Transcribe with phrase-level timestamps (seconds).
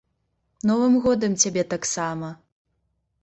[0.69, 2.31] Новым годам цябе таксама!